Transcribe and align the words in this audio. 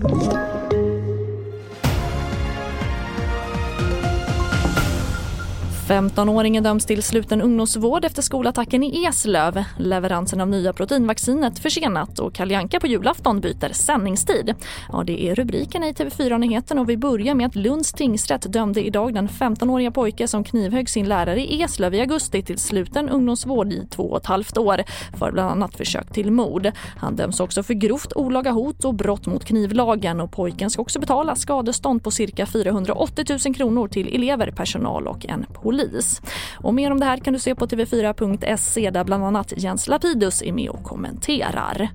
Thank 0.00 0.32
you. 0.32 0.57
15-åringen 5.88 6.62
döms 6.62 6.86
till 6.86 7.02
sluten 7.02 7.42
ungdomsvård 7.42 8.04
efter 8.04 8.22
skolattacken 8.22 8.84
i 8.84 9.04
Eslöv. 9.04 9.64
Leveransen 9.76 10.40
av 10.40 10.48
nya 10.48 10.72
proteinvaccinet 10.72 11.58
försenat 11.58 12.18
och 12.18 12.34
Kaljanka 12.34 12.80
på 12.80 12.86
julafton 12.86 13.40
byter 13.40 13.72
sändningstid. 13.72 14.54
Ja, 14.92 15.02
det 15.06 15.24
är 15.24 15.34
rubriken 15.34 15.84
i 15.84 15.92
TV4-nyheten 15.92 16.78
och 16.78 16.88
vi 16.88 16.96
börjar 16.96 17.34
med 17.34 17.46
att 17.46 17.54
Lunds 17.54 17.92
tingsrätt 17.92 18.52
dömde 18.52 18.86
idag 18.86 19.14
den 19.14 19.28
15-åriga 19.28 19.90
pojke 19.90 20.28
som 20.28 20.44
knivhögg 20.44 20.88
sin 20.88 21.08
lärare 21.08 21.40
i 21.40 21.62
Eslöv 21.62 21.94
i 21.94 22.00
augusti 22.00 22.42
till 22.42 22.58
sluten 22.58 23.08
ungdomsvård 23.08 23.72
i 23.72 23.86
två 23.90 24.02
och 24.02 24.16
ett 24.16 24.26
halvt 24.26 24.58
år 24.58 24.82
för 25.18 25.32
bland 25.32 25.50
annat 25.50 25.76
försök 25.76 26.12
till 26.12 26.32
mord. 26.32 26.70
Han 26.96 27.16
döms 27.16 27.40
också 27.40 27.62
för 27.62 27.74
grovt 27.74 28.12
olaga 28.12 28.50
hot 28.50 28.84
och 28.84 28.94
brott 28.94 29.26
mot 29.26 29.44
knivlagen 29.44 30.20
och 30.20 30.32
pojken 30.32 30.70
ska 30.70 30.82
också 30.82 31.00
betala 31.00 31.36
skadestånd 31.36 32.04
på 32.04 32.10
cirka 32.10 32.46
480 32.46 33.24
000 33.46 33.54
kronor 33.54 33.88
till 33.88 34.14
elever, 34.14 34.50
personal 34.50 35.06
och 35.06 35.26
en 35.26 35.46
polis 35.52 35.77
polis. 35.78 36.22
Och 36.56 36.74
mer 36.74 36.90
om 36.90 37.00
det 37.00 37.06
här 37.06 37.16
kan 37.16 37.32
du 37.32 37.38
se 37.38 37.54
på 37.54 37.66
tv4.se 37.66 38.90
där 38.90 39.04
bland 39.04 39.24
annat 39.24 39.52
Jens 39.56 39.88
Lapidus 39.88 40.42
är 40.42 40.52
med 40.52 40.70
och 40.70 40.82
kommenterar. 40.82 41.88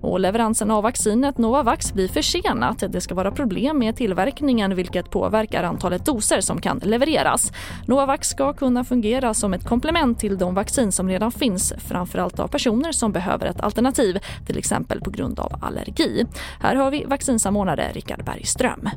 Och 0.00 0.20
leveransen 0.20 0.70
av 0.70 0.82
vaccinet 0.82 1.38
Novavax 1.38 1.92
blir 1.92 2.08
försenat. 2.08 2.84
Det 2.88 3.00
ska 3.00 3.14
vara 3.14 3.30
problem 3.30 3.78
med 3.78 3.96
tillverkningen 3.96 4.74
vilket 4.74 5.10
påverkar 5.10 5.62
antalet 5.62 6.04
doser 6.04 6.40
som 6.40 6.60
kan 6.60 6.78
levereras. 6.78 7.52
Novavax 7.86 8.28
ska 8.28 8.52
kunna 8.52 8.84
fungera 8.84 9.34
som 9.34 9.54
ett 9.54 9.68
komplement 9.68 10.18
till 10.18 10.38
de 10.38 10.54
vaccin 10.54 10.92
som 10.92 11.08
redan 11.08 11.32
finns 11.32 11.72
framförallt 11.78 12.38
av 12.40 12.48
personer 12.48 12.92
som 12.92 13.12
behöver 13.12 13.46
ett 13.46 13.60
alternativ, 13.60 14.18
till 14.46 14.58
exempel 14.58 15.00
på 15.00 15.10
grund 15.10 15.40
av 15.40 15.52
allergi. 15.62 16.26
Här 16.60 16.76
har 16.76 16.90
vi 16.90 17.04
vaccinsamordnare 17.04 17.90
Richard 17.92 18.24
Bergström. 18.24 18.88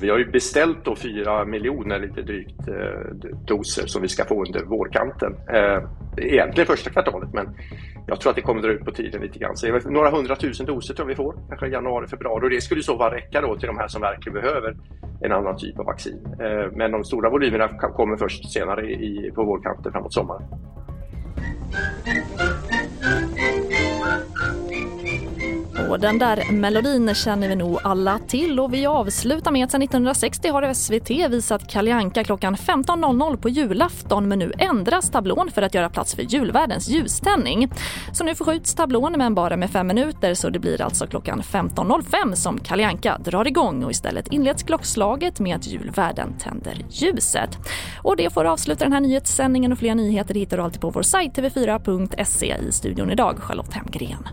Vi 0.00 0.10
har 0.10 0.18
ju 0.18 0.30
beställt 0.30 0.84
då 0.84 0.96
4 0.96 1.44
miljoner 1.44 1.98
lite 1.98 2.22
drygt 2.22 2.68
eh, 2.68 3.14
doser 3.46 3.86
som 3.86 4.02
vi 4.02 4.08
ska 4.08 4.24
få 4.24 4.44
under 4.44 4.64
vårkanten. 4.64 5.36
Eh, 5.48 5.82
egentligen 6.16 6.66
första 6.66 6.90
kvartalet 6.90 7.34
men 7.34 7.56
jag 8.06 8.20
tror 8.20 8.30
att 8.30 8.36
det 8.36 8.42
kommer 8.42 8.62
dra 8.62 8.70
ut 8.70 8.84
på 8.84 8.90
tiden 8.90 9.22
lite 9.22 9.38
grann. 9.38 9.56
Så 9.56 9.90
några 9.90 10.10
hundratusen 10.10 10.66
doser 10.66 10.94
tror 10.94 11.08
jag 11.08 11.16
vi 11.16 11.16
får, 11.16 11.34
kanske 11.48 11.66
i 11.66 11.70
januari, 11.70 12.06
februari 12.06 12.46
och 12.46 12.50
det 12.50 12.60
skulle 12.60 12.80
i 12.80 12.82
så 12.82 12.98
fall 12.98 13.10
räcka 13.10 13.40
då 13.40 13.58
till 13.58 13.66
de 13.66 13.78
här 13.78 13.88
som 13.88 14.00
verkligen 14.00 14.42
behöver 14.42 14.76
en 15.20 15.32
annan 15.32 15.56
typ 15.56 15.78
av 15.78 15.84
vaccin. 15.84 16.26
Eh, 16.40 16.72
men 16.72 16.90
de 16.92 17.04
stora 17.04 17.30
volymerna 17.30 17.68
kommer 17.68 18.16
först 18.16 18.52
senare 18.52 18.90
i, 18.90 19.32
på 19.34 19.44
vårkanten 19.44 19.92
framåt 19.92 20.14
sommaren. 20.14 20.42
Och 25.88 26.00
den 26.00 26.18
där 26.18 26.52
melodin 26.52 27.14
känner 27.14 27.48
vi 27.48 27.56
nog 27.56 27.78
alla 27.84 28.18
till 28.18 28.60
och 28.60 28.74
vi 28.74 28.86
avslutar 28.86 29.50
med 29.50 29.64
att 29.64 29.70
sedan 29.70 29.82
1960 29.82 30.48
har 30.48 30.74
SVT 30.74 31.10
visat 31.10 31.68
Kalle 31.68 32.10
klockan 32.24 32.56
15.00 32.56 33.36
på 33.36 33.48
julafton 33.48 34.28
men 34.28 34.38
nu 34.38 34.52
ändras 34.58 35.10
tablån 35.10 35.50
för 35.54 35.62
att 35.62 35.74
göra 35.74 35.88
plats 35.88 36.14
för 36.14 36.22
julvärdens 36.22 36.88
ljuständning. 36.88 37.72
Så 38.12 38.24
nu 38.24 38.34
förskjuts 38.34 38.74
tablån 38.74 39.14
men 39.18 39.34
bara 39.34 39.56
med 39.56 39.70
fem 39.70 39.86
minuter 39.86 40.34
så 40.34 40.50
det 40.50 40.58
blir 40.58 40.82
alltså 40.82 41.06
klockan 41.06 41.42
15.05 41.42 42.34
som 42.34 42.58
Kalle 42.58 42.98
drar 43.24 43.46
igång 43.46 43.84
och 43.84 43.90
istället 43.90 44.28
inleds 44.28 44.62
klockslaget 44.62 45.40
med 45.40 45.56
att 45.56 45.66
julvärden 45.66 46.38
tänder 46.38 46.84
ljuset. 46.90 47.58
Och 48.02 48.16
det 48.16 48.32
får 48.32 48.44
avsluta 48.44 48.84
den 48.84 48.92
här 48.92 49.00
nyhetssändningen 49.00 49.72
och 49.72 49.78
fler 49.78 49.94
nyheter 49.94 50.34
hittar 50.34 50.56
du 50.56 50.62
alltid 50.62 50.80
på 50.80 50.90
vår 50.90 51.02
sajt 51.02 51.38
tv4.se 51.38 52.56
i 52.68 52.72
studion 52.72 53.10
idag 53.10 53.38
Charlotte 53.38 53.74
Hemgren. 53.74 54.28